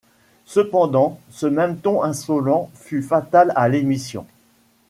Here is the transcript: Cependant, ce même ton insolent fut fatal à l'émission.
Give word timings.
Cependant, 0.45 1.19
ce 1.29 1.45
même 1.45 1.77
ton 1.77 2.01
insolent 2.01 2.71
fut 2.73 3.03
fatal 3.03 3.53
à 3.55 3.69
l'émission. 3.69 4.25